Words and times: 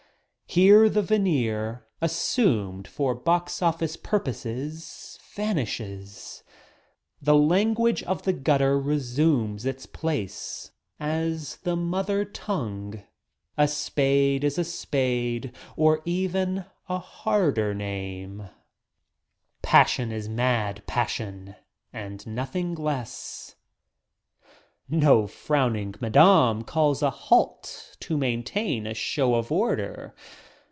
Here 0.53 0.89
the 0.89 1.01
veneer 1.01 1.87
as 2.01 2.11
sumed 2.11 2.85
for 2.85 3.15
box 3.15 3.61
office 3.61 3.95
purposes 3.95 5.17
vanishes 5.33 6.43
The 7.21 7.35
language 7.37 8.03
of 8.03 8.23
the 8.23 8.33
gutter 8.33 8.77
resumes 8.77 9.65
its 9.65 9.85
place 9.85 10.71
as 10.99 11.55
the 11.63 11.77
mother 11.77 12.25
tongue— 12.25 13.01
a 13.57 13.65
spade 13.65 14.43
is 14.43 14.57
a 14.57 14.65
spade 14.65 15.55
or 15.77 16.01
even 16.03 16.65
a 16.89 16.99
harder 16.99 17.73
name— 17.73 18.49
passion 19.71 20.11
is 20.11 20.27
mad 20.27 20.83
passion 20.85 21.55
and 21.93 22.27
nothing 22.27 22.75
less. 22.75 23.55
No 24.93 25.25
frowning 25.25 25.95
"Madam" 26.01 26.63
calls 26.65 27.01
a 27.01 27.09
halt 27.09 27.95
to 28.01 28.17
maintain 28.17 28.85
a 28.85 28.93
show 28.93 29.35
of 29.35 29.49
order. 29.49 30.13